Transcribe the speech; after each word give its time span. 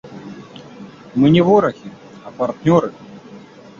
Мы 1.23 1.27
не 1.35 1.41
ворагі, 1.49 1.87
а 2.25 2.33
партнёры. 2.41 2.89